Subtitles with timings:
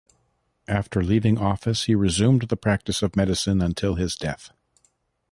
[0.67, 4.49] After leaving office, he resumed the practice of medicine until his death.